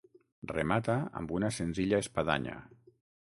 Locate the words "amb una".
1.19-1.51